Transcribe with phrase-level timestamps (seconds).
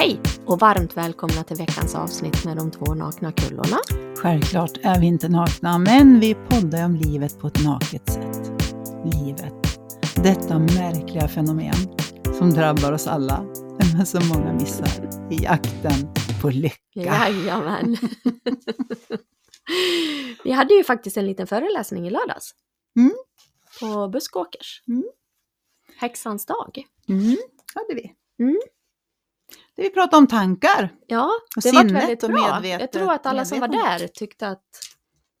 [0.00, 3.76] Hej och varmt välkomna till veckans avsnitt med de två nakna kullorna.
[4.16, 8.52] Självklart är vi inte nakna, men vi poddar om livet på ett naket sätt.
[9.04, 9.54] Livet.
[10.24, 11.74] Detta märkliga fenomen
[12.38, 13.44] som drabbar oss alla,
[13.78, 16.78] men som många missar i jakten på lycka.
[16.94, 17.94] Jajamän.
[20.44, 22.54] vi hade ju faktiskt en liten föreläsning i lördags.
[22.96, 23.14] Mm.
[23.80, 24.82] På Buskåkers.
[24.88, 25.04] Mm.
[25.96, 26.84] Häxans dag.
[27.08, 27.36] Mm,
[27.74, 28.14] hade vi.
[28.44, 28.60] Mm.
[29.80, 30.92] Vi pratade om tankar.
[31.06, 32.38] Ja, Och det var sinnet väldigt och bra.
[32.60, 34.64] medvetet- Jag tror att alla som var där tyckte att,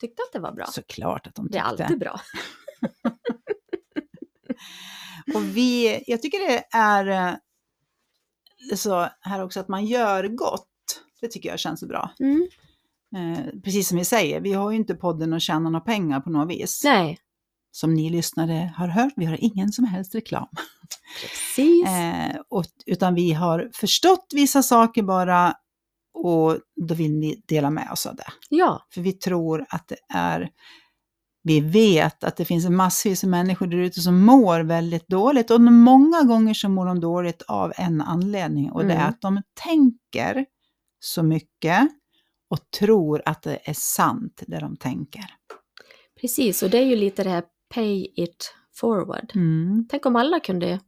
[0.00, 0.66] tyckte att det var bra.
[0.66, 1.84] Såklart att de det är tyckte.
[1.84, 2.20] alltid bra.
[5.34, 7.34] Och vi, jag tycker det är eh,
[8.76, 10.66] så här också att man gör gott.
[11.20, 12.10] Det tycker jag känns bra.
[12.20, 12.48] Mm.
[13.16, 16.30] Eh, precis som vi säger, vi har ju inte podden att tjäna några pengar på
[16.30, 16.80] något vis.
[16.84, 17.18] Nej,
[17.72, 20.48] Som ni lyssnare har hört, vi har ingen som helst reklam.
[21.22, 21.86] precis.
[21.86, 25.54] Eh, och, utan vi har förstått vissa saker bara
[26.14, 28.26] och då vill ni dela med oss av det.
[28.48, 30.50] Ja, För vi tror att det är,
[31.42, 35.60] vi vet att det finns massvis av människor där ute som mår väldigt dåligt och
[35.60, 39.08] många gånger så mår de dåligt av en anledning och det är Mm.
[39.08, 40.46] att de tänker
[41.00, 41.88] så mycket
[42.50, 45.24] och tror att det är sant det de tänker.
[46.20, 46.62] precis.
[46.62, 49.32] Och det är ju lite det här pay it forward.
[49.34, 49.86] Mm.
[49.90, 50.80] Tänk om alla kunde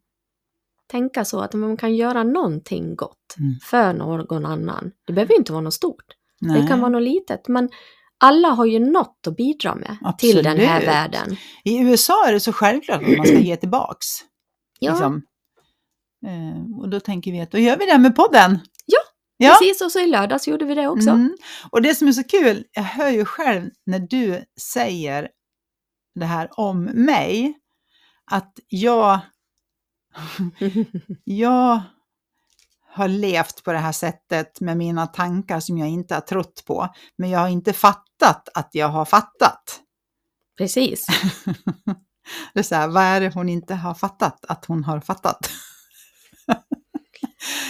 [0.90, 3.54] tänka så att man kan göra någonting gott Mm.
[3.62, 4.90] för någon annan.
[5.06, 6.04] Det behöver inte vara något stort.
[6.40, 6.60] Nej.
[6.62, 7.48] Det kan vara något litet.
[7.48, 7.68] Men
[8.18, 10.88] alla har ju något att bidra med till den här Absolut.
[10.94, 11.36] världen.
[11.64, 14.06] I USA är det så självklart att man ska ge tillbaks.
[14.78, 15.22] Ja, Liksom.
[16.26, 18.58] Eh, och då tänker vi att då gör vi det med podden.
[18.86, 18.98] Ja,
[19.36, 19.56] ja.
[19.60, 19.80] precis.
[19.82, 21.10] Och så i lördags gjorde vi det också.
[21.10, 21.36] Mm.
[21.70, 25.28] Och det som är så kul, jag hör ju själv när du säger
[26.14, 27.54] det här om mig,
[28.30, 29.20] att jag,
[31.24, 31.82] jag
[32.88, 36.88] har levt på det här sättet med mina tankar som jag inte har trott på,
[37.18, 39.80] men jag har inte fattat att jag har fattat.
[40.58, 41.06] precis.
[42.54, 45.50] Det är så här, vad är det hon inte har fattat att hon har fattat?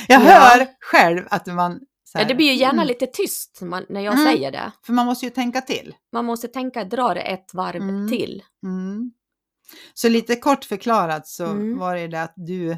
[0.09, 0.27] jag Ja.
[0.27, 1.81] hör själv att man...
[2.15, 4.25] Ja, det blir ju gärna mm, lite tyst när man- när jag Mm.
[4.27, 4.73] säger det.
[4.87, 5.95] För man måste ju tänka till.
[6.13, 8.09] Man måste tänka, dra det ett varv Mm.
[8.09, 8.43] till.
[8.67, 9.13] Mm.
[9.95, 11.79] Så lite kort förklarat så Mm.
[11.79, 12.77] var det det att du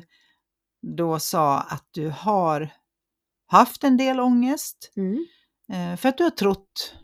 [0.97, 2.71] då sa att du har
[3.47, 5.27] haft en del ångest Mm.
[5.73, 6.95] eh, för att du har trott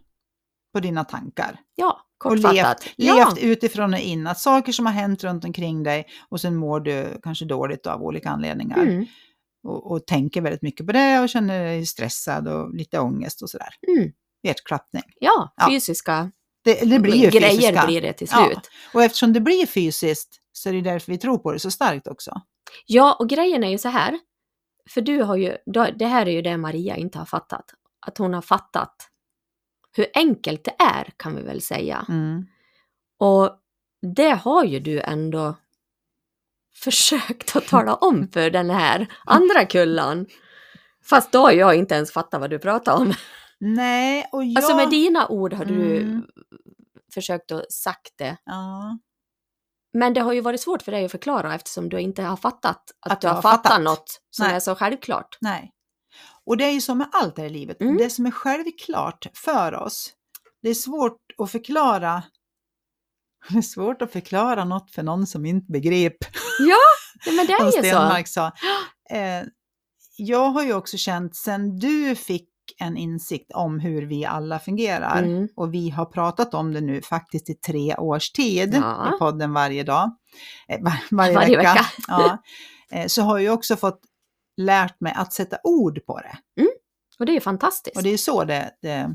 [0.74, 1.60] på dina tankar.
[1.74, 2.88] Ja, Och levt, kortfattat.
[2.96, 6.56] ja, levt utifrån och in, att saker som har hänt runt omkring dig och sen
[6.56, 9.06] mår du kanske dåligt av olika anledningar.
[9.62, 13.50] Och, och tänker väldigt mycket på det och känner dig stressad och lite ångest och
[13.50, 13.68] sådär.
[13.88, 14.12] Mm.
[14.42, 15.02] Hjärtklappning.
[15.20, 15.68] ja, Ja.
[15.70, 16.30] fysiska
[16.64, 17.86] Det, det blir ju grejer fysiska.
[17.86, 18.44] blir det till Ja.
[18.46, 18.70] slut.
[18.94, 22.06] Och eftersom det blir fysiskt så är det därför vi tror på det så starkt
[22.06, 22.40] också.
[22.86, 24.18] Ja, och grejen är ju så här.
[24.90, 25.56] För du har ju,
[25.98, 27.64] det här är ju det Maria inte har fattat.
[28.06, 28.94] Att hon har fattat
[29.96, 32.06] hur enkelt det är, kan vi väl säga.
[32.08, 32.46] Mm.
[33.18, 33.56] Och
[34.16, 35.54] det har ju du ändå
[36.74, 40.26] försökt att tala om för den här andra kullan.
[41.04, 43.14] Fast då har jag inte ens fattat vad du pratar om.
[43.60, 44.56] Nej, och jag...
[44.56, 46.22] Alltså med dina ord har du Mm.
[47.14, 48.36] försökt att sagt det.
[48.44, 48.98] Ja.
[49.92, 52.90] Men det har ju varit svårt för dig att förklara eftersom du inte har fattat
[53.00, 53.82] att, Att du har fattat, fattat.
[53.82, 54.54] något som Nej.
[54.56, 55.38] är så självklart.
[55.40, 55.72] Nej.
[56.46, 57.80] Och det är ju så med allt här i livet.
[57.80, 57.96] Mm.
[57.96, 60.12] Det som är självklart för oss,
[60.62, 62.22] det är svårt att förklara
[63.48, 66.28] det är svårt att förklara något för någon som inte begriper,
[66.68, 67.78] Ja, men det är ju så.
[67.78, 68.46] Stenmark sa.
[69.10, 69.42] Eh,
[70.16, 72.46] jag har ju också känt, sen du fick
[72.78, 75.48] en insikt om hur vi alla fungerar, Mm.
[75.56, 79.14] och vi har pratat om det nu faktiskt i tre års tid Ja.
[79.14, 80.10] i podden varje dag,
[80.68, 81.86] eh, var, varje, Varje vecka, vecka.
[82.08, 82.38] Ja,
[82.92, 84.00] eh, så har jag också fått
[84.56, 86.38] lärt mig att sätta ord på det.
[87.18, 87.96] Och det är ju fantastiskt.
[87.96, 89.10] Och det är så det, det är.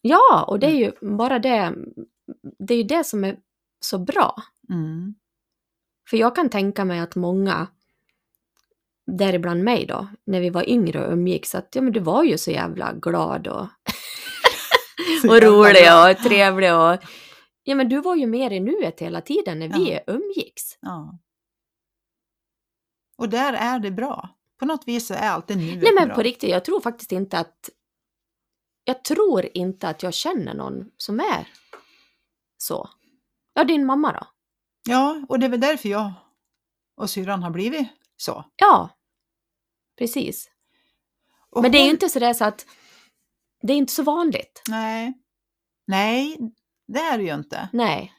[0.00, 1.74] Ja, och det är ju bara det,
[2.58, 3.36] det är ju det som är
[3.80, 4.34] så bra.
[4.70, 5.14] Mm.
[6.10, 7.66] För jag kan tänka mig att många,
[9.18, 12.38] däribland mig då, när vi var yngre och umgicks, att ja men du var ju
[12.38, 13.66] så jävla glad och,
[15.30, 16.10] och rolig bra.
[16.10, 16.98] och trevlig och
[17.62, 20.00] ja men du var ju mer i nuet hela tiden när vi Ja.
[20.14, 20.78] umgicks.
[20.80, 21.18] Ja.
[23.18, 24.28] Och där är det bra.
[24.58, 26.14] På något vis så är alltid nuet Nej men bra.
[26.14, 27.70] på riktigt, jag tror faktiskt inte att
[28.84, 31.48] jag tror inte att jag känner någon som är
[32.58, 32.88] så.
[33.54, 34.26] Ja, din mamma då?
[34.88, 36.12] Ja, och det är väl därför jag
[36.96, 38.44] och syrran har blivit så.
[38.56, 38.90] Ja,
[39.98, 40.50] precis.
[41.50, 42.66] Och Men det är ju inte sådär så att
[43.62, 44.62] det är inte så vanligt.
[44.68, 45.12] Nej.
[45.86, 46.36] Nej,
[46.88, 47.68] det är det ju inte.
[47.72, 48.12] Nej.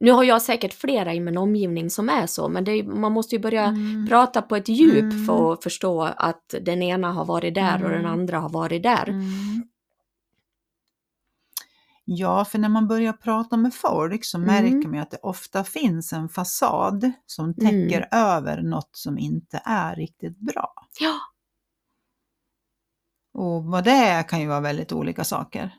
[0.00, 3.34] Nu har jag säkert flera i min omgivning som är så, men är, man måste
[3.36, 4.06] ju börja Mm.
[4.08, 5.26] prata på ett djup Mm.
[5.26, 8.12] för att förstå att den ena har varit där och den Mm.
[8.12, 9.08] andra har varit där.
[12.08, 12.16] Mm.
[12.18, 14.46] Ja, för när man börjar prata med folk så Mm.
[14.46, 19.62] märker man ju att det ofta finns en fasad som täcker över något som inte
[19.64, 20.72] är riktigt bra.
[21.00, 21.14] Ja,
[23.34, 25.74] Och vad det är kan ju vara väldigt olika saker.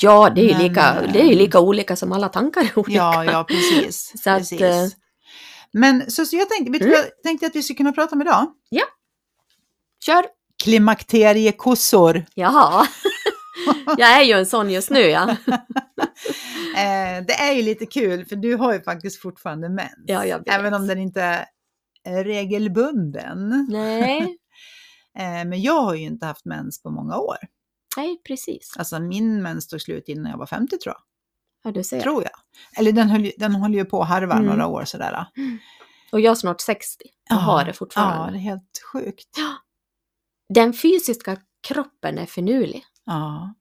[0.00, 2.60] ja det är ju Men, lika, eh, det är ju lika olika som alla tankar
[2.60, 2.92] är olika.
[2.98, 4.12] Ja, ja precis.
[4.22, 4.60] Så att, precis.
[4.62, 4.86] eh,
[5.72, 6.92] Men så, så jag tänkte, vet Mm.
[6.94, 8.46] jag tänkte att vi skulle kunna prata om idag?
[10.04, 10.26] Kör!
[10.62, 12.24] Klimakteriekossor.
[12.34, 12.86] Jaha.
[13.98, 15.36] jag är ju en sån just nu ja.
[16.76, 19.90] Eh, det är ju lite kul för du har ju faktiskt fortfarande mens.
[20.06, 20.48] Ja, jag vet.
[20.54, 21.48] Även om den inte
[22.04, 23.66] är regelbunden.
[23.68, 24.36] Nej,
[25.18, 27.36] Eh, men jag har ju inte haft mens på många år.
[27.96, 28.74] nej precis.
[28.78, 31.02] Alltså min mens tog slut innan jag var 50 tror jag.
[31.64, 32.00] Ja, du ser.
[32.00, 32.32] Tror jag.
[32.78, 34.46] Eller den höll, den höll ju på att harva Mm.
[34.46, 35.26] några år sådär.
[36.12, 38.32] Och jag är snart 60 och Ja, har det Ja, fortfarande.
[38.32, 39.28] det är helt sjukt.
[40.54, 41.36] Den fysiska
[41.68, 43.54] kroppen är finurlig, Ja.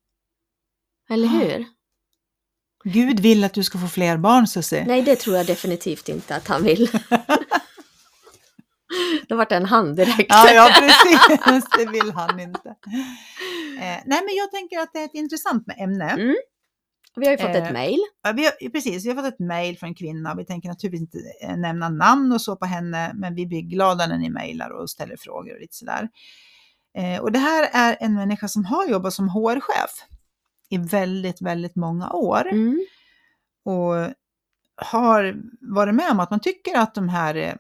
[1.10, 1.34] Eller Ja.
[1.34, 1.66] hur?
[2.84, 4.86] Gud vill att du ska få fler barn Susie.
[4.88, 6.90] Nej, det tror jag definitivt inte att han vill.
[9.28, 10.26] det vart en hand direkt.
[10.30, 11.64] Ja, ja, precis.
[11.78, 12.70] Det vill han inte.
[13.80, 16.10] Eh, nej, men jag tänker att det är ett intressant ämne.
[16.10, 16.36] Mm.
[17.16, 18.00] Vi har ju fått Eh, ett mejl.
[18.24, 20.36] Ja, precis, vi har fått ett mejl från en kvinna.
[20.36, 24.08] Vi tänker naturligtvis inte eh, nämna namn och så på henne, men vi blir glada
[24.08, 26.10] när ni mejlar och ställer frågor och lite sådär.
[26.98, 29.92] Eh, och det här är en människa som har jobbat som HR-chef
[30.70, 32.86] i väldigt, väldigt många år Mm.
[33.66, 34.14] och
[34.82, 35.36] har
[35.76, 37.54] varit med om att man tycker att de här eh,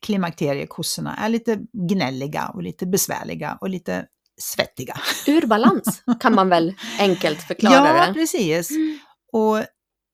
[0.00, 4.06] klimakteriekossorna är lite gnälliga och lite besvärliga och lite
[4.40, 4.96] svettiga.
[5.26, 8.12] Ur balans kan man väl enkelt förklara ja, det.
[8.14, 8.70] precis.
[8.70, 8.98] Mm.
[9.32, 9.56] Och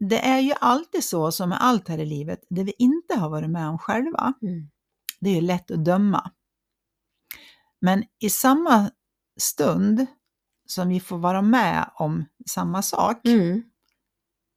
[0.08, 3.30] det är ju alltid så som med allt här i livet, det vi inte har
[3.30, 4.70] varit med om själva, Mm.
[5.20, 6.30] det är ju lätt att döma.
[7.80, 8.90] Men i samma
[9.40, 10.06] stund
[10.74, 13.62] som vi får vara med om samma sak, Mm.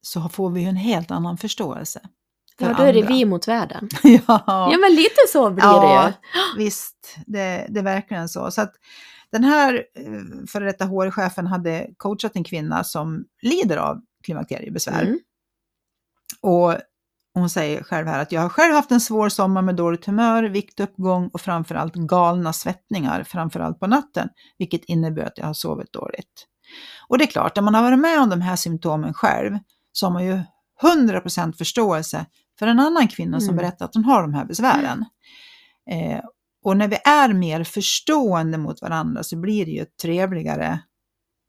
[0.02, 2.00] så får vi en helt annan förståelse.
[2.58, 3.14] för Ja, då är det andra.
[3.14, 3.88] vi mot världen.
[4.02, 6.14] ja, Ja, men lite så blir Ja, det
[6.58, 6.64] ju.
[6.64, 8.50] visst, det, det är verkligen så.
[8.50, 8.72] Så att
[9.32, 15.02] den här eh, före detta HR-chefen hade coachat en kvinna som lider av klimakteriebesvär.
[15.02, 15.18] Mm.
[16.40, 16.74] Och
[17.38, 20.42] hon säger själv här att jag har själv haft en svår sommar med dåligt humör,
[20.44, 26.46] viktuppgång och framförallt galna svettningar, framförallt på natten, vilket innebär att jag har sovit dåligt.
[27.08, 29.58] Och det är klart, när man har varit med om de här symptomen själv
[29.92, 30.40] så har man ju
[30.82, 32.26] 100% förståelse
[32.58, 33.56] för en annan kvinna som Mm.
[33.56, 35.04] berättar att hon har de här besvären.
[35.90, 36.20] Eh,
[36.64, 40.78] och när vi är mer förstående mot varandra så blir det ju ett trevligare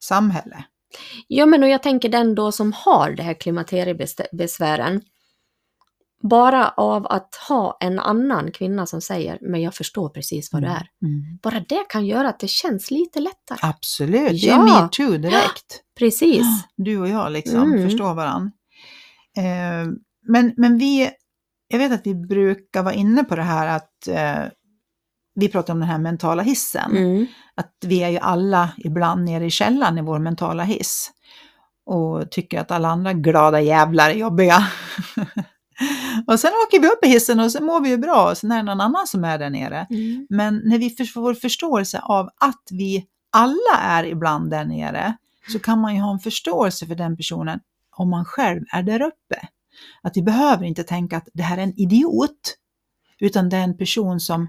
[0.03, 0.63] samhälle.
[1.27, 5.01] Ja, men och jag tänker den då som har det här klimakteriebesvären,
[6.24, 10.68] bara av att ha en annan kvinna som säger men jag förstår precis vad du
[10.68, 10.88] är.
[11.04, 11.39] Mm.
[11.44, 13.57] Bara det kan göra att det känns lite lättare.
[13.62, 14.81] Absolut, det är Ja.
[14.81, 15.81] metoo direkt.
[16.00, 16.45] Precis.
[16.77, 17.89] Du och jag liksom Mm.
[17.89, 18.51] förstår varandra.
[19.38, 19.88] Eh,
[20.27, 21.10] men, men vi,
[21.68, 24.51] jag vet att vi brukar vara inne på det här att eh,
[25.36, 26.98] vi pratar om den här mentala hissen.
[26.98, 27.25] Mm.
[27.56, 31.12] Att vi är ju alla ibland nere i källaren i vår mentala hiss.
[31.86, 34.57] Och tycker att alla andra glada jävlar är jobbiga.
[36.27, 38.51] och sen åker vi upp i hissen och så mår vi ju bra och sen
[38.51, 39.87] är det någon annan som är där nere.
[39.89, 40.27] Mm.
[40.29, 45.18] Men när vi får förståelse av att vi alla är ibland där nere
[45.51, 47.59] så kan man ju ha en förståelse för den personen
[47.95, 49.47] om man själv är där uppe.
[50.01, 52.56] Att vi behöver inte tänka att det här är en idiot,
[53.19, 54.47] utan det är en person som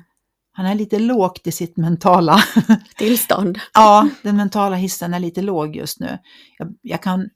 [0.53, 2.39] han är lite lågt i sitt mentala.
[2.97, 3.59] Tillstånd.
[3.75, 6.19] ja, den mentala hissen är lite låg just nu.
[6.59, 7.29] Jag, jag kan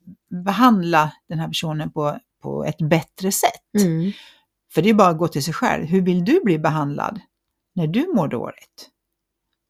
[0.45, 3.83] behandla den här personen på, på ett bättre sätt.
[3.83, 4.11] Mm.
[4.73, 5.85] För det är bara att gå till sig själv.
[5.85, 7.19] Hur vill du bli behandlad
[7.75, 8.89] när du mår dåligt?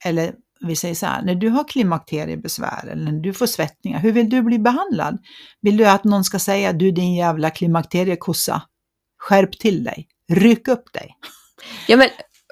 [0.06, 4.12] Eller vi säger så här, när du har klimakteriebesvär eller när du får svettningar, hur
[4.12, 5.18] vill du bli behandlad?
[5.62, 8.62] Vill du att någon ska säga, du din jävla klimakteriekossa,
[9.18, 11.16] skärp till dig, ryck upp dig?
[11.88, 12.10] Ja, men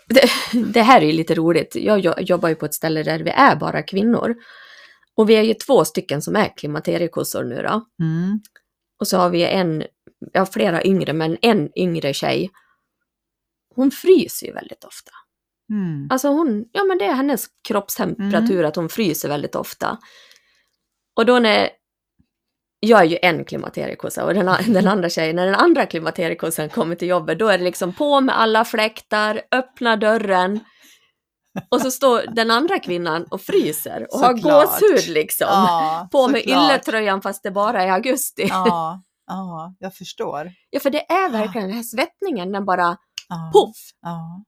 [0.07, 0.29] det,
[0.73, 1.75] det här är ju lite roligt.
[1.75, 4.35] Jag jo- jobbar ju på ett ställe där vi är bara kvinnor.
[5.15, 7.85] Och vi är ju två stycken som är klimakteriekossor nu då.
[8.03, 8.39] Mm.
[8.99, 9.83] Och så har vi en,
[10.33, 12.51] ja flera yngre, men en yngre tjej.
[13.75, 15.11] Hon fryser ju väldigt ofta.
[15.69, 16.07] Mm.
[16.09, 19.97] Alltså hon, ja men det är hennes kroppstemperatur att hon fryser väldigt ofta.
[21.15, 21.69] Och då när,
[22.79, 26.95] jag är ju en klimakteriekossa och den, den andra tjejen, när den andra klimakteriekossan kommer
[26.95, 30.59] till jobbet, då är det liksom på med alla fläktar, öppna dörren.
[31.69, 34.79] Och så står den andra kvinnan och fryser och har Såklart.
[34.79, 35.47] gåshud liksom.
[35.49, 38.47] Ja, på med ylletröjan fast det bara är augusti.
[38.49, 40.51] Ja, Ja, jag förstår.
[40.69, 42.97] Ja, för det är verkligen den här svettningen, den bara
[43.29, 43.51] Ja.
[43.53, 43.77] poff!
[44.01, 44.43] Ja.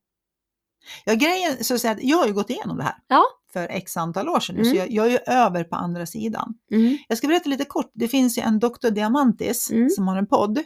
[1.05, 3.23] Ja, grejen, så att säga, jag har ju gått igenom det här Ja.
[3.53, 4.73] för x antal år sedan nu, Mm.
[4.73, 6.53] så jag, jag är ju över på andra sidan.
[6.71, 6.97] Mm.
[7.07, 7.91] Jag ska berätta lite kort.
[7.93, 8.89] Det finns ju en Dr.
[8.89, 9.89] Diamantis Mm.
[9.89, 10.57] som har en podd.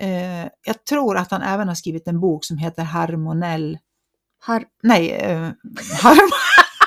[0.00, 3.78] Eh, jag tror att han även har skrivit en bok som heter Harmonell...
[4.40, 5.50] Har, Nej, eh,
[6.02, 6.30] harm...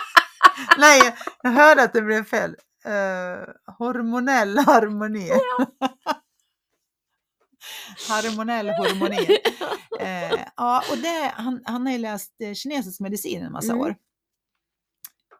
[0.78, 1.02] Nej,
[1.44, 2.56] jag hörde att det blev fel.
[2.86, 5.30] Eh, hormonell harmoni.
[8.10, 9.38] Harmonell harmoni.
[10.00, 13.82] Eh, ja, och det, han, han har ju läst eh, kinesisk medicin en massa Mm.
[13.86, 13.96] år.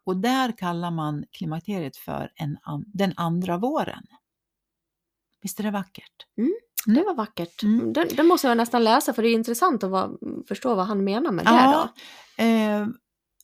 [0.06, 2.58] Och där kallar man klimakteriet för en
[2.94, 4.04] den andra våren.
[5.42, 6.14] Visst är det vackert?
[6.86, 7.64] det var vackert.
[7.64, 7.94] Mm.
[7.94, 10.10] Den, den måste jag nästan läsa för det är intressant att va,
[10.48, 11.90] förstå vad han menar med det Ja,
[12.38, 12.44] då.
[12.44, 12.88] eh,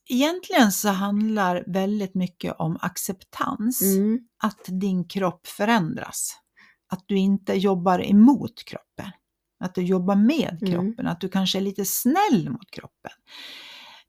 [0.10, 3.82] egentligen så handlar väldigt mycket om acceptans.
[3.82, 4.20] Mm.
[4.44, 6.38] Att din kropp förändras.
[6.92, 9.12] Att du inte jobbar emot kroppen.
[9.63, 10.74] Att du jobbar med Mm.
[10.74, 11.08] kroppen.
[11.08, 13.12] Att du kanske är lite snäll mot kroppen.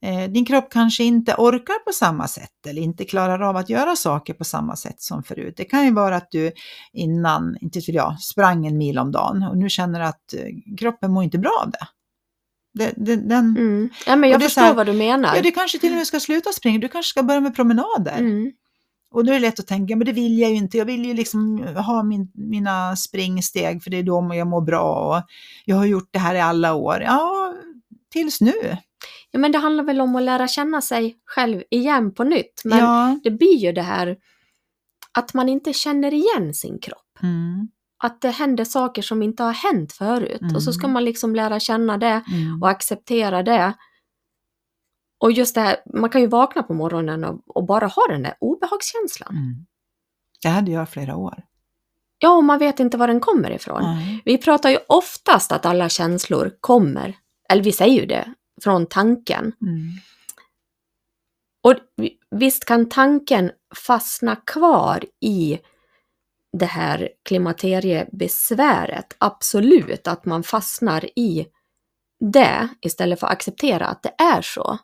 [0.02, 3.96] Eh, din kropp kanske inte orkar på samma sätt eller inte klarar av att göra
[3.96, 5.54] saker på samma sätt som förut.
[5.56, 6.52] Det kan ju vara att du
[6.92, 11.12] innan, inte vet jag, sprang en mil om dagen och nu känner att eh, kroppen
[11.12, 11.86] mår inte bra av det.
[12.74, 13.88] det, det den, Mm.
[14.06, 15.36] Ja, men jag förstår här- vad du menar.
[15.36, 18.18] Ja, du kanske till och med ska sluta springa, du kanske ska börja med promenader.
[18.18, 18.52] mm.
[19.16, 20.78] Och då är det lätt att tänka, men det vill jag ju inte.
[20.78, 24.94] Jag vill ju liksom ha min, mina springsteg för det är då jag mår bra
[24.94, 25.22] och
[25.64, 27.02] jag har gjort det här i alla år.
[27.02, 27.54] Ja,
[28.12, 28.76] tills nu.
[29.30, 32.62] ja, men det handlar väl om att lära känna sig själv igen på nytt.
[32.64, 33.20] Men ja.
[33.24, 34.16] det blir ju det här
[35.12, 37.18] att man inte känner igen sin kropp.
[37.22, 37.68] Mm,
[38.04, 40.42] Att det händer saker som inte har hänt förut.
[40.54, 40.92] Och så ska Mm.
[40.92, 42.62] man liksom lära känna det mm.
[42.62, 43.74] och acceptera det.
[45.18, 48.22] Och just det här, man kan ju vakna på morgonen och, och bara ha den
[48.22, 49.30] där obehagskänslan.
[49.36, 49.66] Mm.
[50.42, 51.42] Det hade jag flera år.
[52.18, 53.82] Ja, och man vet inte var den kommer ifrån.
[53.82, 54.22] Nej.
[54.24, 57.16] Vi pratar ju oftast att alla känslor kommer,
[57.48, 58.32] eller vi säger ju det,
[58.62, 59.52] från tanken.
[59.62, 59.90] Mm.
[61.62, 63.50] Och vi- visst kan tanken
[63.86, 65.58] fastna kvar i
[66.58, 69.16] det här klimakteriebesväret.
[69.18, 71.46] Absolut, att man fastnar i
[72.32, 74.78] det istället för att acceptera att det är så.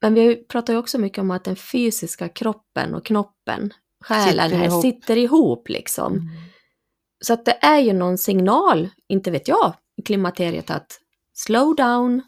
[0.00, 3.72] Men vi pratar ju också mycket om att den fysiska kroppen och knoppen,
[4.04, 4.82] själen Sitter här, ihop.
[4.82, 6.12] sitter ihop liksom.
[6.12, 6.26] Mm.
[7.24, 11.00] Så att det är ju någon signal, inte vet jag, i klimakteriet att
[11.32, 12.22] slow down.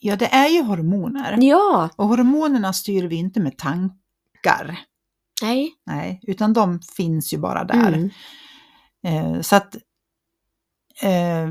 [0.00, 1.38] Ja, det är ju hormoner.
[1.40, 4.78] Ja, Och hormonerna styr vi inte med tankar.
[5.42, 5.72] nej.
[5.86, 7.92] Nej, utan de finns ju bara där.
[7.92, 8.10] Mm.
[9.06, 9.76] Eh, så att
[11.02, 11.50] eh,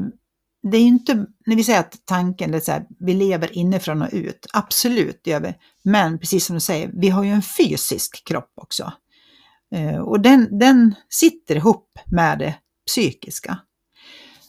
[0.64, 3.58] det är ju inte, när vi säger att tanken, det är så här, vi lever
[3.58, 5.54] inifrån och ut, absolut det gör vi.
[5.84, 8.92] Men precis som du säger, vi har ju en fysisk kropp också.
[9.76, 12.56] Eh, och den, den sitter ihop med det
[12.88, 13.60] psykiska.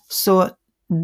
[0.08, 0.48] Så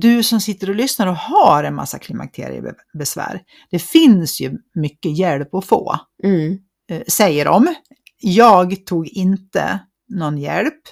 [0.00, 5.55] du som sitter och lyssnar och har en massa klimakteriebesvär, det finns ju mycket hjälp
[5.55, 6.59] att få Mm.
[6.91, 7.75] eh, säger de.
[8.21, 10.83] Jag tog inte någon hjälp.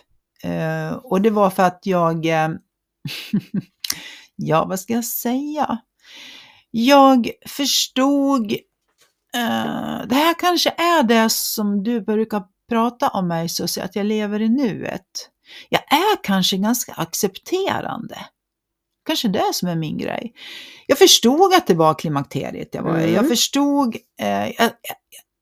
[0.43, 2.27] Eh, och det var för att jag,
[4.37, 5.79] ja vad ska jag säga?
[6.71, 8.53] Jag förstod,
[9.35, 14.07] eh, det här kanske är det som du brukar prata om mig så att jag
[14.07, 15.31] lever i nuet.
[15.69, 18.19] Jag är kanske ganska accepterande.
[19.07, 20.33] Kanske det som är min grej.
[20.87, 23.03] Jag förstod att det var klimakteriet jag var i.
[23.03, 23.15] Mm.
[23.15, 24.73] Jag förstod, eh, jag, jag,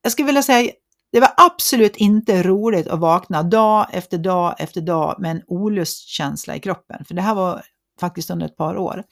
[0.03, 0.73] jag skulle vilja säga,
[1.13, 6.57] det var absolut inte roligt att vakna dag efter dag efter dag med en olustkänsla
[6.57, 7.05] i kroppen.
[7.05, 7.63] För det här var
[8.01, 9.05] faktiskt under ett par år.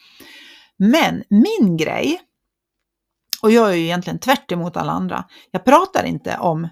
[0.78, 2.20] Men min grej,
[3.42, 6.68] och jag är ju egentligen tvärt emot alla andra, jag pratar inte om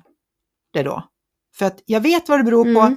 [0.73, 1.09] det då.
[1.57, 2.97] För att jag vet vad det beror på, Mm.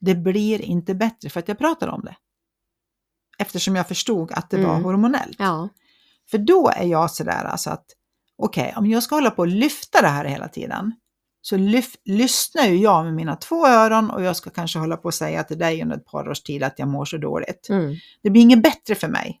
[0.00, 2.16] det blir inte bättre för att jag pratar om det.
[3.38, 4.84] Eftersom jag förstod att det var Mm.
[4.84, 5.36] hormonellt.
[5.38, 5.68] Ja.
[6.30, 7.84] För då är jag sådär alltså att,
[8.38, 10.92] okej, om jag ska hålla på och lyfta det här hela tiden,
[11.44, 15.04] så lyf, lyssnar ju jag med mina två öron och jag ska kanske hålla på
[15.04, 17.68] och säga till dig under ett par års tid att jag mår så dåligt.
[17.68, 17.94] Mm.
[18.22, 19.40] Det blir inget bättre för mig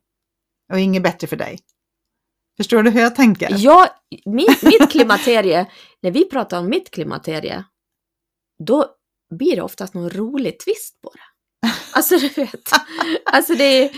[0.72, 1.58] och inget bättre för dig.
[2.56, 3.54] Förstår du hur jag tänker?
[3.58, 3.88] Ja,
[4.26, 5.66] mitt, mitt klimakterie,
[6.02, 7.64] när vi pratar om mitt klimakterie,
[8.66, 8.86] då
[9.38, 11.20] blir det oftast någon rolig twist på det.
[11.94, 12.70] Alltså du vet,
[13.24, 13.90] alltså det är,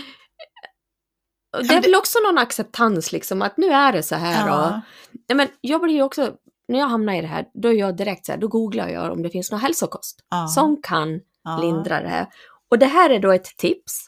[1.69, 4.81] det är väl också någon acceptans liksom att nu är det så här och, Ja.
[5.29, 6.35] nej, men jag blir ju också,
[6.67, 9.11] när jag hamnar i det här, då är jag direkt så här, då googlar jag
[9.11, 10.47] om det finns någon hälsokost Ja.
[10.47, 11.57] som kan Ja.
[11.61, 12.27] lindra det här.
[12.69, 14.07] Och det här är då ett tips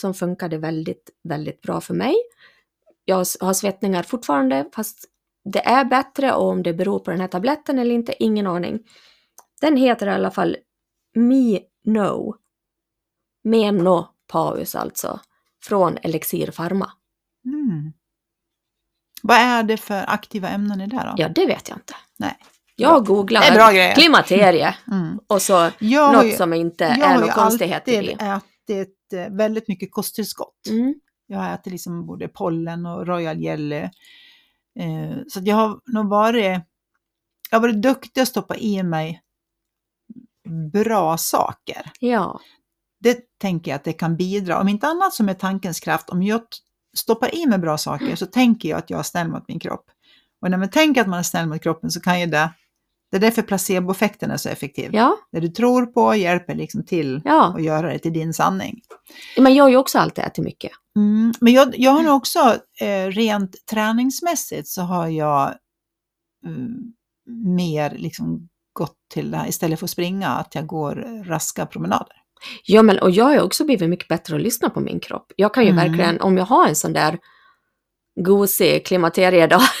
[0.00, 2.14] som funkade väldigt, väldigt bra för mig.
[3.04, 5.04] Jag har svettningar fortfarande, fast
[5.44, 8.78] det är bättre och om det beror på den här tabletten eller inte, ingen aning.
[9.60, 10.56] Den heter i alla fall
[11.14, 12.34] Me No.
[13.44, 15.20] Menopaus alltså,
[15.62, 16.92] från Elixir Pharma.
[17.44, 17.92] Mm.
[19.28, 21.14] Vad är det för aktiva ämnen i det då?
[21.16, 21.94] Ja, det vet jag inte.
[22.18, 22.36] Nej.
[22.76, 23.94] Jag googlar grejer.
[23.94, 25.18] klimakterie Mm.
[25.26, 28.10] och så Jag har något ju, som inte jag är har ju något konstigheter alltid
[28.10, 28.16] i.
[28.74, 30.66] ätit eh, väldigt mycket kosttillskott.
[30.70, 30.94] Mm.
[31.26, 33.76] Jag har ätit liksom både pollen och royal jelly.
[34.80, 36.60] Eh, så jag har nog varit,
[37.50, 39.22] jag har varit duktig att stoppa i mig
[40.72, 41.90] bra saker.
[42.00, 42.40] Ja,
[43.00, 44.60] Det tänker jag att det kan bidra.
[44.60, 46.40] Om inte annat som är tankens kraft, om jag
[46.98, 49.84] stoppar i mig bra saker så tänker jag att jag är snäll mot min kropp.
[50.42, 52.50] Och när man tänker att man är snäll mot kroppen så kan ju det,
[53.10, 54.90] det är därför placeboeffekten är så effektiv.
[54.94, 57.54] ja, Det du tror på hjälper liksom till ja.
[57.56, 58.80] att göra det till din sanning.
[59.36, 60.72] Jag har ju också alltid ätit mycket.
[60.96, 65.54] Mm, men jag, jag har nog också eh, rent träningsmässigt så har jag
[66.46, 66.92] mm,
[67.56, 72.17] mer liksom gått till det här, istället för att springa, att jag går raska promenader.
[72.64, 75.32] Ja, men och jag har också blivit mycket bättre att lyssna på min kropp.
[75.36, 75.88] Jag kan ju Mm.
[75.88, 77.18] verkligen, om jag har en sån där
[78.20, 79.60] gosig klimakteriedag,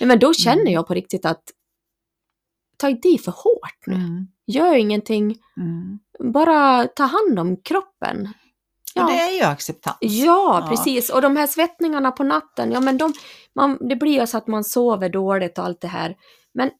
[0.00, 0.72] nej, men då känner Mm.
[0.72, 1.42] jag på riktigt att
[2.76, 3.94] ta inte i för hårt nu.
[3.94, 5.98] Mm, Gör ingenting, mm.
[6.32, 8.20] bara ta hand om kroppen.
[8.94, 9.06] Och Ja.
[9.06, 9.96] det är ju acceptans.
[10.00, 10.66] Ja, Ja.
[10.70, 11.10] precis.
[11.10, 13.12] Och de här svettningarna på natten, ja men de,
[13.54, 16.16] man, det blir ju så att man sover dåligt och allt det här.
[16.54, 16.70] Men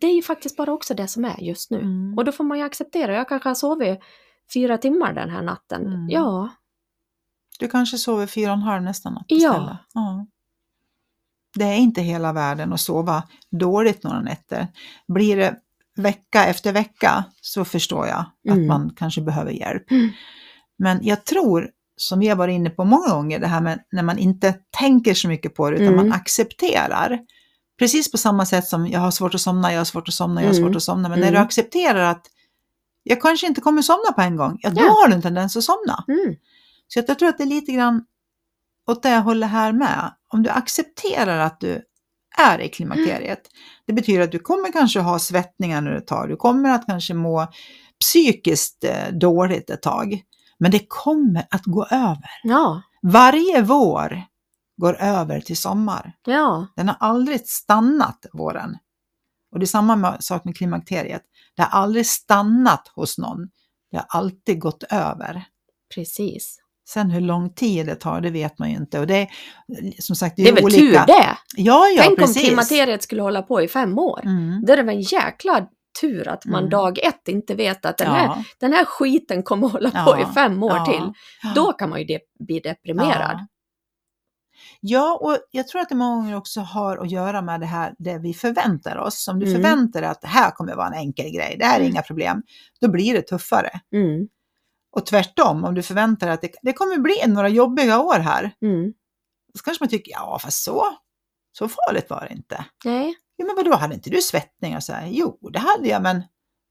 [0.00, 1.80] det är ju faktiskt bara också det som är just nu.
[1.80, 2.14] Mm.
[2.18, 3.14] Och då får man ju acceptera.
[3.14, 3.98] Jag kanske har sovit
[4.54, 5.86] fyra timmar den här natten.
[5.86, 6.06] Mm.
[6.10, 6.48] Ja,
[7.60, 9.36] Du kanske sover fyra och en halv nästa natt Ja.
[9.36, 9.78] istället.
[9.94, 10.26] Ja.
[11.54, 14.66] Det är inte hela världen att sova dåligt några nätter.
[15.08, 15.56] Blir det
[15.96, 18.60] vecka efter vecka så förstår jag Mm.
[18.60, 19.90] att man kanske behöver hjälp.
[19.90, 20.08] Mm.
[20.78, 24.02] Men jag tror, som vi har varit inne på många gånger, det här med när
[24.02, 25.96] man inte tänker så mycket på det utan Mm.
[26.08, 27.18] man accepterar.
[27.78, 30.40] Precis på samma sätt som jag har svårt att somna, jag har svårt att somna,
[30.42, 30.66] jag har Mm.
[30.68, 31.08] svårt att somna.
[31.08, 31.42] Men när du Mm.
[31.46, 32.26] accepterar att
[33.02, 34.88] jag kanske inte kommer somna på en gång, ja då Ja.
[34.88, 36.04] har du en tendens att somna.
[36.08, 36.36] mm.
[36.88, 38.04] Så jag tror att det är lite grann
[38.90, 40.12] åt det jag håller här med.
[40.32, 41.82] Om du accepterar att du
[42.38, 43.40] är i klimakteriet.
[43.86, 46.28] Det betyder att du kommer kanske ha svettningar när du tar.
[46.28, 47.46] Du kommer att kanske må
[48.00, 50.22] psykiskt eh, dåligt ett tag.
[50.58, 52.30] Men det kommer att gå över.
[52.42, 54.22] ja, Varje vår
[54.80, 56.12] går över till sommar.
[56.26, 58.76] ja, Den har aldrig stannat, våren.
[59.52, 61.22] Och det är samma sak med klimakteriet.
[61.56, 63.48] Det har aldrig stannat hos någon.
[63.90, 65.44] Det har alltid gått över.
[65.94, 66.58] precis.
[66.88, 69.00] Sen hur lång tid det tar, det vet man ju inte.
[69.00, 69.28] Och det är
[70.02, 70.78] som sagt, det Det är, är väl olika.
[70.80, 71.36] tur det.
[71.56, 72.36] Ja, ja, Tänk precis.
[72.36, 74.20] om klimakteriet skulle hålla på i fem år.
[74.24, 74.64] Mm.
[74.66, 75.66] Då är det väl en jäkla
[76.00, 76.70] tur att man Mm.
[76.70, 80.30] dag ett inte vet att den, här, Ja, den här skiten kommer hålla på Ja,
[80.30, 80.84] i fem år ja.
[80.86, 81.12] till.
[81.54, 83.46] Då kan man ju de- bli deprimerad.
[84.80, 84.98] Ja.
[84.98, 87.94] ja, och jag tror att det många gånger också har att göra med det här
[87.98, 89.28] det vi förväntar oss.
[89.28, 89.56] Om du Mm.
[89.62, 91.92] förväntar dig att det här kommer vara en enkel grej, det här är Mm.
[91.92, 92.42] inga problem,
[92.80, 93.80] då blir det tuffare.
[93.92, 94.28] Mm,
[94.92, 98.50] Och tvärtom, om du förväntar dig att det, det kommer bli några jobbiga år här,
[98.62, 98.92] mm.
[99.58, 100.84] så kanske man tycker, ja fast så,
[101.58, 102.64] så farligt var det inte.
[102.84, 104.80] Nej, Jo men vadå, hade inte du svettningar?
[104.80, 106.22] Så här, jo, det hade jag, men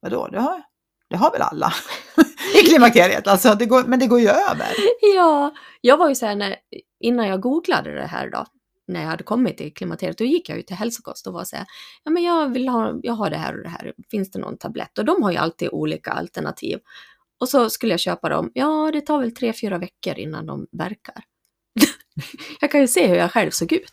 [0.02, 0.62] vadå, det har,
[1.10, 1.74] det har väl alla
[2.56, 4.68] i klimakteriet, alltså, det går, men det går ju över.
[5.16, 6.56] Ja, jag var ju så här när,
[7.00, 8.46] innan jag googlade det här då,
[8.88, 11.56] när jag hade kommit till klimakteriet, då gick jag ju till hälsokost och var så
[11.56, 11.66] här,
[12.04, 14.58] ja men jag vill ha, jag har det här och det här, finns det någon
[14.58, 14.98] tablett?
[14.98, 16.80] Och de har ju alltid olika alternativ.
[17.40, 20.68] Och så skulle jag köpa dem, ja det tar väl tre, fyra veckor innan de
[20.72, 21.24] verkar.
[22.60, 23.92] jag kan ju se hur jag själv såg ut.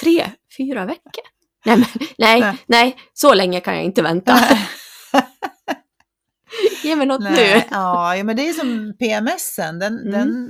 [0.00, 1.24] Tre, fyra veckor?
[1.64, 1.86] Nej, men,
[2.18, 2.56] nej, Nej.
[2.66, 4.38] nej, så länge kan jag inte vänta.
[6.82, 7.30] Ge mig något nu.
[7.30, 10.10] Nej, ja, ja, men det är som PMSen, den, Mm.
[10.12, 10.48] den,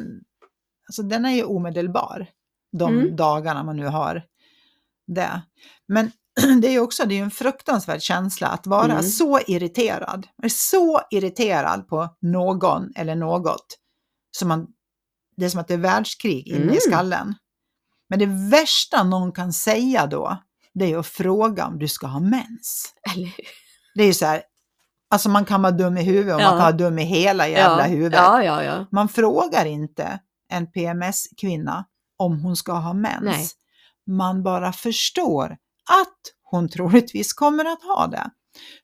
[0.88, 2.26] alltså, den är ju omedelbar
[2.78, 3.16] de Mm.
[3.16, 4.22] dagarna man nu har
[5.06, 5.42] det.
[5.88, 6.12] Men
[6.60, 9.02] det är ju också det är en fruktansvärd känsla att vara Mm.
[9.02, 10.26] så irriterad.
[10.38, 13.66] Man är så irriterad på någon eller något.
[14.30, 14.66] Så man,
[15.36, 16.74] det är som att det är världskrig inne Mm.
[16.74, 17.34] i skallen.
[18.08, 20.36] Men det värsta någon kan säga då,
[20.74, 22.94] det är att fråga om du ska ha mens.
[23.14, 23.44] Eller hur?
[23.94, 24.42] Det är ju så här,
[25.10, 26.44] alltså man kan vara dum i huvudet och Ja.
[26.44, 28.20] man kan vara dum i hela jävla ja, huvudet.
[28.20, 28.86] Ja.
[28.92, 30.20] Man frågar inte
[30.52, 31.84] en PMS-kvinna
[32.18, 33.22] om hon ska ha mens.
[33.22, 33.46] Nej.
[34.16, 35.50] Man bara förstår
[36.02, 36.16] att
[36.50, 38.30] hon troligtvis kommer att ha det.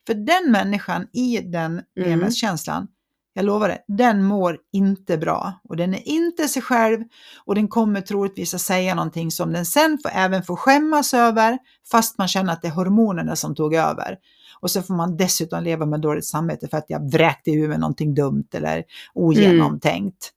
[0.07, 1.85] För den människan i den Mm.
[2.05, 2.87] PMS-känslan,
[3.35, 5.61] jag lovar det, den mår inte bra.
[5.69, 7.01] Och den är inte sig själv
[7.45, 11.59] och den kommer troligtvis att säga någonting som den sen får, även får skämmas över,
[11.91, 14.17] fast man känner att det är hormonerna som tog över.
[14.63, 17.81] Och så får man dessutom leva med dåligt samvete för att jag vräkte ur med
[17.81, 20.33] någonting dumt eller ogenomtänkt.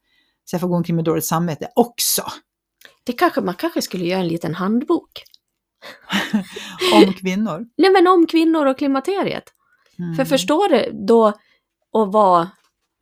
[0.45, 2.23] Så jag får gå omkring med dåligt samvete också.
[3.03, 5.23] Det kanske, man kanske skulle göra en liten handbok.
[6.93, 7.65] Om kvinnor.
[7.77, 9.43] Nej men om kvinnor och klimakteriet.
[9.99, 10.15] Mm.
[10.15, 11.33] För förstår du då
[11.91, 12.49] och vara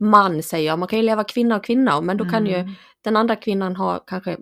[0.00, 0.78] man säger jag.
[0.78, 2.72] Man kan ju leva kvinna och kvinna, men då kan ju Mm.
[3.02, 4.36] den andra kvinnan ha kanske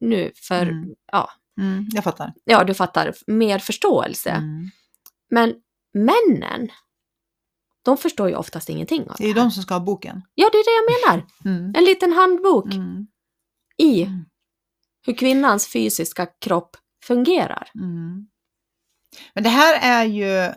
[0.00, 0.94] nu för, Mm.
[1.12, 2.32] ja, Mm, jag fattar.
[2.44, 4.30] ja du fattar, mer förståelse.
[4.30, 4.70] Mm.
[5.30, 5.54] Men
[5.96, 6.68] männen,
[7.84, 10.22] de förstår ju oftast ingenting av Det är ju de som ska ha boken.
[10.34, 11.26] Ja, det är det jag menar.
[11.44, 11.72] Mm.
[11.76, 13.06] En liten handbok Mm.
[13.78, 14.24] i Mm.
[15.06, 17.70] hur kvinnans fysiska kropp fungerar.
[17.74, 18.26] Mm.
[19.34, 20.52] Men det här är ju,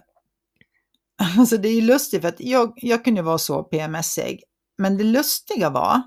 [1.39, 4.43] alltså det är ju lustigt för att jag, jag kunde vara så PMSig,
[4.77, 6.01] men det lustiga var,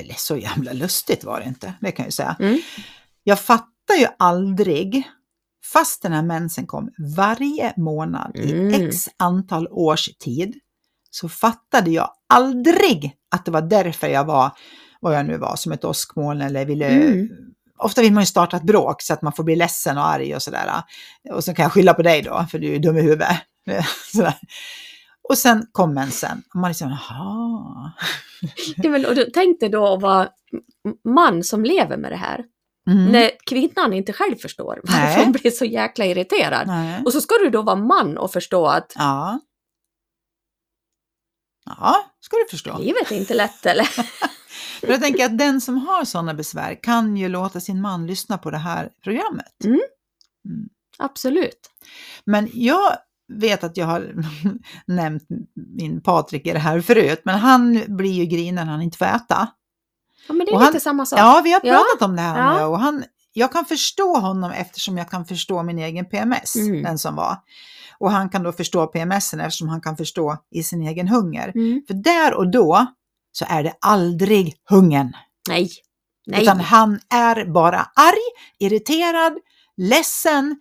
[0.00, 2.36] eller så jävla lustigt var det inte, det kan jag ju säga.
[2.40, 2.60] Mm.
[3.22, 5.02] Jag fattar ju aldrig,
[5.72, 8.70] fast den här mensen kom varje månad Mm.
[8.70, 10.54] i x antal års tid,
[11.10, 14.50] så fattade jag aldrig att det var därför jag var,
[15.00, 17.28] vad jag nu var, som ett åskmoln eller ville Mm.
[17.80, 20.34] Ofta vill man ju starta ett bråk så att man får bli ledsen och arg
[20.34, 20.82] och sådär.
[21.30, 23.36] Och så kan jag skylla på dig då, för du är dum i huvudet.
[25.28, 26.42] Och sen kom mensen.
[26.54, 27.92] Och man liksom, jaha.
[28.76, 30.28] Ja, men, och du, tänk dig då att vara
[31.04, 32.44] man som lever med det här.
[32.88, 33.04] Mm.
[33.12, 35.24] När kvinnan inte själv förstår varför Nej.
[35.24, 36.66] hon blir så jäkla irriterad.
[36.66, 37.02] Nej.
[37.04, 39.40] Och så ska du då vara man och förstå att Ja.
[41.64, 42.78] Ja, ska du förstå.
[42.78, 43.88] livet är inte lätt eller?
[44.82, 48.38] Men jag tänker att den som har sådana besvär kan ju låta sin man lyssna
[48.38, 49.54] på det här programmet.
[50.98, 51.70] Absolut.
[52.24, 52.92] Men jag
[53.32, 54.14] vet att jag har
[54.86, 55.26] nämnt
[55.76, 59.06] min Patrik i det här förut, men han blir ju grinig när han inte får
[59.06, 59.48] äta.
[60.28, 61.18] Ja, men det är Och lite han- samma sak.
[61.18, 61.72] Ja, vi har Ja.
[61.74, 62.58] pratat om det här Ja.
[62.58, 66.82] nu och han, jag kan förstå honom eftersom jag kan förstå min egen PMS, Mm.
[66.82, 67.36] den som var.
[67.98, 71.52] Och han kan då förstå PMSen eftersom han kan förstå i sin egen hunger.
[71.54, 71.82] Mm.
[71.86, 72.86] För där och då
[73.32, 75.12] så är det aldrig hungern,
[75.48, 75.70] Nej.
[76.26, 76.42] Nej.
[76.42, 79.32] utan han är bara arg, irriterad,
[79.76, 80.60] ledsen,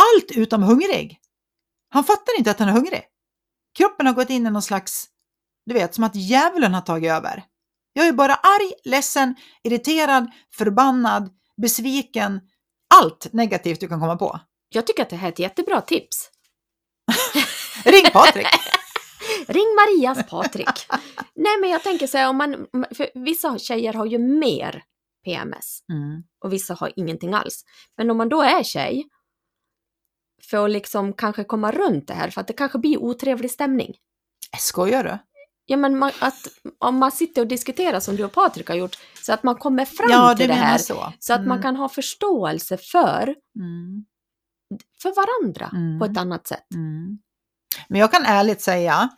[0.00, 1.18] allt utom hungrig.
[1.90, 3.02] Han fattar inte att han är hungrig.
[3.78, 5.06] Kroppen har gått in i någon slags,
[5.66, 7.44] du vet, som att djävulen har tagit över.
[7.98, 11.30] Jag är bara arg, ledsen, irriterad, förbannad,
[11.62, 12.40] besviken.
[12.94, 14.40] Allt negativt du kan komma på.
[14.68, 16.30] Jag tycker att det här är ett jättebra tips.
[17.84, 18.46] Ring Patrik!
[19.48, 20.86] Ring Marias Patrik.
[21.34, 24.82] Nej men jag tänker så här, om man, för vissa tjejer har ju mer
[25.24, 26.22] PMS Mm.
[26.44, 27.64] och vissa har ingenting alls.
[27.96, 29.08] Men om man då är tjej,
[30.50, 33.94] för att liksom kanske komma runt det här, för att det kanske blir otrevlig stämning.
[34.58, 35.18] Skojar du?
[35.70, 38.96] Ja men man, att, om man sitter och diskuterar som du och Patrik har gjort,
[39.22, 40.78] så att man kommer fram Ja, till det här.
[40.78, 41.12] så.
[41.18, 41.62] Så att man Mm.
[41.62, 44.04] kan ha förståelse för, Mm.
[45.02, 45.98] för varandra Mm.
[45.98, 46.66] på ett annat sätt.
[46.74, 47.18] Mm.
[47.88, 49.08] Men jag kan ärligt säga,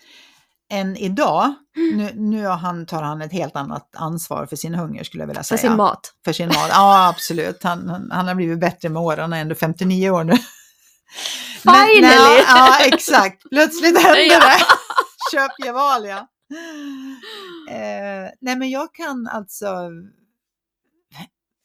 [0.73, 1.97] än idag, Mm.
[1.97, 5.43] nu, nu han, tar han ett helt annat ansvar för sin hunger skulle jag vilja
[5.43, 5.59] För säga.
[5.71, 6.13] sin mat.
[6.25, 7.63] För sin mat, ja absolut.
[7.63, 10.33] Han, han, han har blivit bättre med åren, han är ändå 59 år nu.
[11.63, 12.01] Finally!
[12.01, 13.43] nej, ja, exakt.
[13.51, 14.59] Plötsligt hände det.
[15.33, 16.27] Köp Gevalia.
[17.71, 19.67] Eh, nej men jag kan alltså,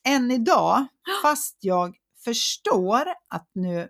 [0.08, 0.86] än idag,
[1.24, 1.96] fast jag
[2.26, 3.88] förstår att nu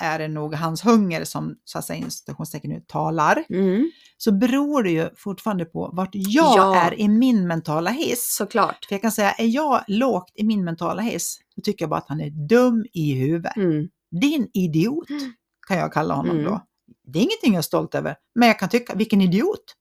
[0.00, 4.32] är det nog hans hunger som så att säga inom citationstecken nu talar, Mm, så
[4.32, 6.76] beror det ju fortfarande på vart jag Ja.
[6.76, 8.34] är i min mentala hiss.
[8.36, 8.84] såklart.
[8.84, 12.00] För jag kan säga, är jag lågt i min mentala hiss, då tycker jag bara
[12.00, 13.56] att han är dum i huvudet.
[13.56, 13.88] Mm.
[14.20, 15.32] Din idiot, Mm.
[15.68, 16.44] kan jag kalla honom Mm.
[16.50, 16.60] då.
[17.06, 19.74] Det är ingenting jag är stolt över, men jag kan tycka, vilken idiot!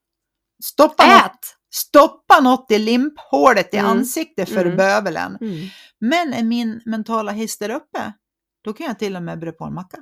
[0.64, 1.56] Stoppa, något, Ät!
[1.70, 3.92] stoppa något i limphålet i Mm.
[3.92, 4.78] ansiktet för Mm.
[4.78, 5.38] bövelen.
[5.42, 5.68] Mm.
[6.00, 8.14] Men är min mentala hiss där uppe,
[8.62, 9.98] då kan jag till och med bre på en macka.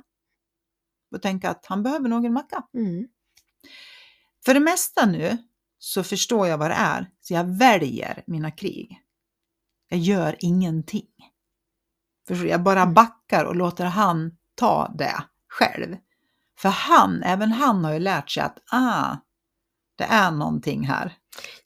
[1.14, 2.62] Och tänka att han behöver nog en macka.
[2.74, 3.06] Mm.
[4.44, 5.38] För det mesta nu
[5.78, 9.00] så förstår jag vad det är, så jag väljer mina krig.
[9.88, 11.08] Jag gör ingenting.
[12.28, 12.46] Förstår?
[12.48, 12.94] Jag bara Mm.
[12.94, 15.96] backar och låter han ta det själv.
[16.58, 19.16] För han, även han har ju lärt sig att ah,
[19.96, 21.12] det är någonting här.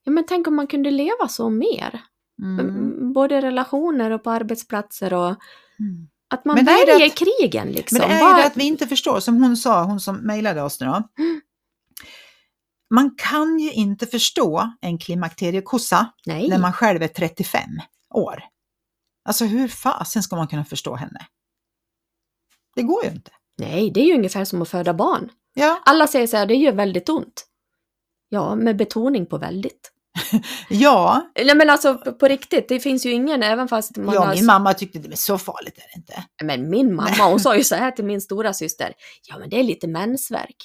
[0.04, 2.00] Ja, men tänk om man kunde leva så mer.
[2.42, 2.68] Mm.
[2.68, 5.36] M- Både i relationer och på arbetsplatser och
[5.80, 6.08] Mm.
[6.34, 7.98] att man Men väljer det krigen liksom.
[7.98, 10.62] Men det är ju det att vi inte förstår, som hon sa, hon som mejlade
[10.62, 10.92] oss nu då.
[11.18, 11.40] Mm.
[12.94, 16.48] Man kan ju inte förstå en klimakteriekossa Nej.
[16.48, 17.60] när man själv är 35
[18.14, 18.42] år.
[19.24, 21.26] Alltså hur fasen ska man kunna förstå henne?
[22.76, 23.30] Det går ju inte.
[23.58, 25.30] Nej, det är ju ungefär som att föda barn.
[25.54, 27.46] Ja, Alla säger så här, det gör väldigt ont.
[28.32, 29.92] Ja, med betoning på väldigt.
[30.68, 34.24] ja, Nej men alltså på, på riktigt, det finns ju ingen, även fast man ja
[34.24, 34.34] har...
[34.34, 36.24] min mamma tyckte det var så farligt är det inte.
[36.44, 38.92] Men min mamma, hon sa ju så här till min stora syster.
[39.28, 40.56] Ja men det är lite mensvärk.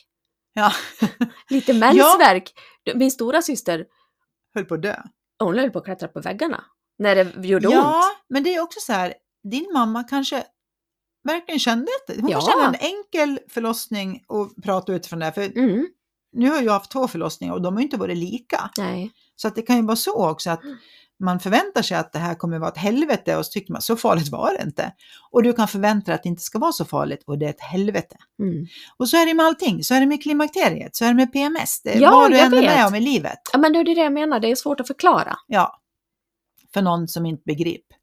[0.53, 0.71] Ja,
[1.49, 2.53] Lite mensvärk.
[2.95, 3.85] Min stora syster,
[4.55, 4.95] höll på att dö.
[5.39, 6.63] hon höll på att klättra på väggarna.
[6.99, 7.75] När det gjorde ont.
[7.75, 9.13] Ja, men det är också så här,
[9.51, 10.43] din mamma kanske
[11.23, 12.21] verkligen kände det.
[12.21, 12.39] Hon Ja.
[12.39, 15.31] kanske hade en enkel förlossning och prata utifrån det.
[15.31, 15.87] För Mm.
[16.35, 18.69] Nu har jag haft två förlossningar och de har inte varit lika.
[18.77, 19.11] Nej.
[19.35, 20.61] Så att det kan ju vara så också att
[21.19, 23.95] man förväntar sig att det här kommer vara ett helvete och så tycker man så
[23.95, 24.91] farligt var det inte.
[25.31, 27.49] Och du kan förvänta dig att det inte ska vara så farligt och det är
[27.49, 28.15] ett helvete.
[28.39, 28.65] Mm.
[28.97, 31.33] Och så är det med allting, så är det med klimakteriet, så är det med
[31.33, 33.39] PMS, det är Ja, vad du än är med om i livet.
[33.53, 35.35] Ja, men det är det jag menar, det är svårt att förklara.
[35.47, 35.81] Ja,
[36.73, 37.95] för någon som inte begriper.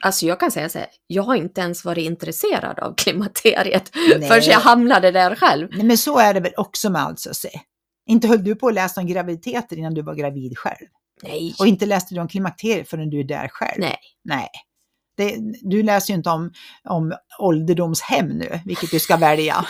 [0.00, 3.88] Alltså jag kan säga så här, jag har inte ens varit intresserad av klimakteriet
[4.28, 5.68] förrän jag hamnade där själv.
[5.72, 7.60] Nej, men så är det väl också med allt så se.
[8.06, 10.86] Inte höll du på att läsa om graviditeter innan du var gravid själv.
[11.22, 11.54] Nej.
[11.58, 13.80] Och inte läste du om klimakteriet förrän du är där själv.
[13.80, 13.98] Nej.
[14.24, 14.48] Nej.
[15.16, 16.52] Det, du läser ju inte om,
[16.84, 19.66] om ålderdomshem nu, vilket du ska välja.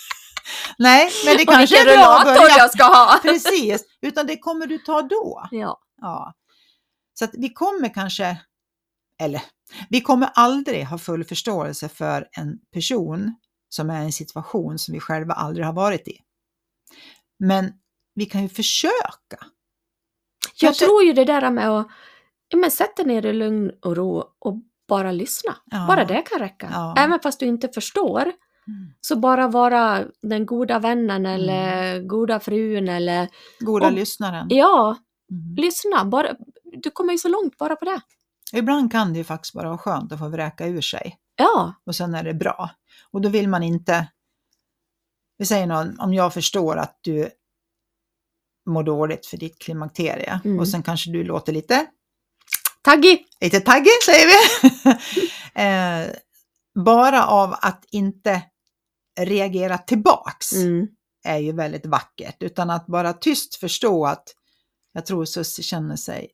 [0.78, 2.56] Nej, men det kanske är bra att börja.
[2.58, 3.18] jag ska ha.
[3.22, 5.48] Precis, utan det kommer du ta då.
[5.50, 5.80] Ja.
[6.00, 6.34] Ja.
[7.14, 8.38] Så att vi kommer kanske,
[9.20, 9.42] eller
[9.88, 13.34] vi kommer aldrig ha full förståelse för en person
[13.68, 16.18] som är i en situation som vi själva aldrig har varit i.
[17.46, 17.72] Men
[18.14, 19.36] vi kan ju försöka.
[20.60, 21.86] Jag Kanske- tror ju det där med att
[22.54, 24.54] men sätt dig ner i lugn och ro och
[24.88, 25.56] bara lyssna.
[25.64, 25.84] Ja.
[25.88, 26.68] Bara det kan räcka.
[26.72, 26.94] Ja.
[26.98, 28.32] Även fast du inte förstår,
[29.00, 33.28] så bara vara den goda vännen eller goda frun eller
[33.60, 34.46] Goda Och- lyssnaren.
[34.50, 34.96] ja,
[35.30, 35.54] Mm.
[35.56, 36.04] lyssna.
[36.04, 36.28] Bara,
[36.82, 38.00] du kommer ju så långt bara på det.
[38.52, 41.94] Ibland kan det ju faktiskt bara vara skönt att få vräka ur sig Ja, och
[41.96, 42.70] sen är det bra.
[43.10, 44.06] Och då vill man inte,
[45.42, 47.30] vi säger någon, om jag förstår att du
[48.66, 50.58] mår dåligt för ditt klimakterie Mm.
[50.58, 51.86] och sen kanske du låter lite,
[52.82, 53.26] taggig!
[53.40, 54.90] lite taggig säger vi.
[55.62, 56.06] eh,
[56.84, 58.42] bara av att inte
[59.20, 60.86] reagera tillbaks Mm.
[61.24, 64.24] är ju väldigt vackert, utan att bara tyst förstå att
[64.92, 66.30] jag tror Sussie känner sig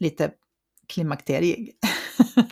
[0.00, 0.30] lite
[0.88, 1.72] klimakteriig.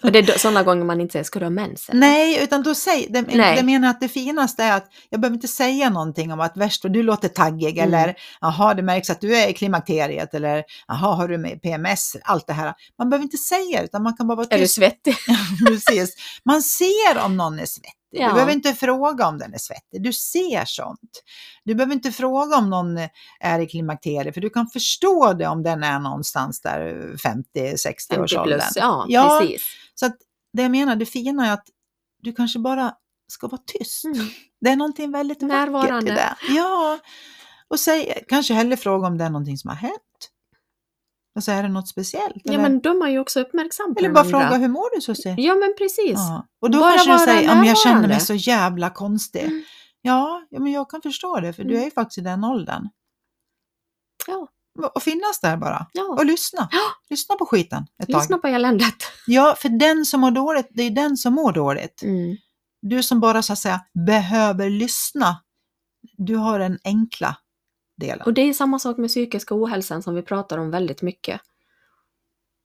[0.03, 2.01] Och det är sådana gånger man inte säger, ska du ha mensen?
[2.01, 3.57] Nej, utan då säg, det, Nej.
[3.57, 6.85] det menar att det finaste är att jag behöver inte säga någonting om att värst
[6.85, 7.95] vad du låter taggig Mm.
[7.95, 12.17] eller jaha, det märks att du är i klimakteriet eller jaha, har du med PMS,
[12.23, 12.75] allt det här.
[12.99, 14.75] Man behöver inte säga utan man kan bara vara Är du tyst.
[14.75, 15.17] svettig?
[15.67, 16.15] Precis.
[16.45, 17.93] Man ser om någon är svettig.
[18.11, 18.29] Ja.
[18.29, 21.23] Du behöver inte fråga om den är svettig, du ser sånt.
[21.65, 22.99] Du behöver inte fråga om någon
[23.41, 27.13] är i klimakteriet för du kan förstå det om den är någonstans där
[27.55, 28.45] 50-60 års 50 åldern.
[28.45, 29.39] plus, ja, Ja.
[29.41, 29.63] precis.
[29.95, 30.17] Så att
[30.53, 31.67] det jag menar, det fina är att
[32.23, 32.95] du kanske bara
[33.33, 34.05] ska vara tyst.
[34.05, 34.27] Mm.
[34.61, 36.13] Det är någonting väldigt vackert i Närvarande.
[36.13, 36.37] det.
[36.49, 36.99] Ja,
[37.69, 39.93] och säg, kanske hellre fråga om det är någonting som har hänt.
[41.39, 42.37] Och så är det något speciellt.
[42.45, 45.01] Ja, eller men är man ju också uppmärksam på eller bara fråga, hur mår du
[45.01, 45.35] Susie?
[45.39, 46.15] Ja, men precis.
[46.15, 46.47] Ja.
[46.61, 49.45] Och då Bara kanske du säger, om jag känner mig så jävla konstig.
[49.45, 49.63] Mm.
[50.03, 51.81] Ja, ja, men jag kan förstå det, för du Mm.
[51.81, 52.89] är ju faktiskt i den åldern.
[54.27, 54.49] Ja.
[54.95, 55.87] Och finnas där bara.
[55.93, 56.03] Ja.
[56.03, 56.69] Och lyssna.
[56.73, 56.81] Ja.
[57.11, 58.21] Lyssna på skiten ett tag.
[58.21, 58.95] Lyssna på eländet.
[59.27, 62.03] Ja, för den som mår dåligt, det är den som mår dåligt.
[62.03, 62.37] Mm.
[62.83, 65.43] Du som bara så att säga behöver lyssna,
[66.17, 67.37] du har den enkla
[67.99, 68.27] delen.
[68.27, 71.41] Och det är samma sak med psykisk ohälsan som vi pratar om väldigt mycket.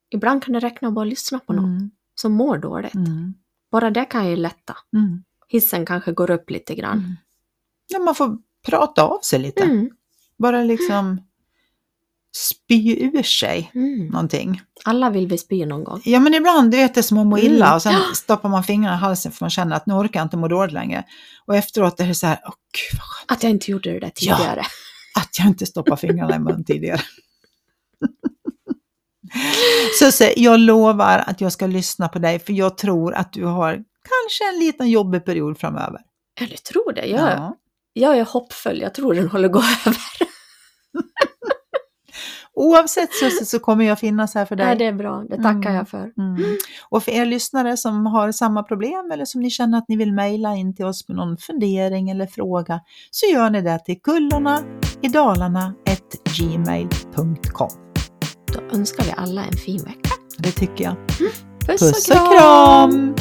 [0.09, 2.95] Ibland kan det räcka att bara lyssna på någon Mm, som mår dåligt.
[2.95, 3.33] mm,
[3.71, 4.77] Bara det kan ju lätta.
[4.93, 6.97] mm, Hissen kanske går upp lite grann.
[6.97, 7.15] mm.
[7.87, 9.63] Ja, man får prata av sig lite.
[9.63, 9.89] Mm.
[10.37, 11.21] Bara liksom
[12.35, 14.07] spy ur sig Mm.
[14.07, 14.61] någonting.
[14.85, 16.01] Alla vill vi spy någon gång.
[16.05, 17.75] Ja men ibland, du vet det är som att må illa Mm.
[17.75, 20.37] och sen stoppar man fingrarna i halsen för man känner att nu orkar jag inte
[20.37, 21.03] må dåligt längre.
[21.45, 23.99] Och efteråt är det så här, åh gud vad skönt Att jag inte gjorde det
[23.99, 24.37] där Ja.
[25.19, 27.01] Att jag inte stoppar fingrarna i mun tidigare.
[29.99, 33.73] Susse, jag lovar att jag ska lyssna på dig för jag tror att du har
[33.73, 36.01] kanske en liten jobbig period framöver.
[36.39, 37.05] Ja, du tror det.
[37.05, 37.55] Jag,
[37.93, 38.81] jag är hoppfull.
[38.81, 39.97] Jag tror den håller gå över.
[42.55, 44.67] Oavsett Susse så kommer jag finnas här för dig.
[44.67, 45.23] Ja, det är bra.
[45.29, 45.75] Det tackar Mm.
[45.75, 46.11] jag för.
[46.17, 46.57] Mm.
[46.89, 50.13] Och för er lyssnare som har samma problem eller som ni känner att ni vill
[50.13, 52.79] mejla in till oss med någon fundering eller fråga
[53.11, 54.59] så gör ni det till kullorna
[55.01, 55.73] i Dalarna
[56.39, 57.69] gmail.com.
[58.53, 60.09] Då önskar vi alla en fin vecka.
[60.37, 60.95] Det tycker jag.
[61.67, 63.15] Puss, Puss och kram!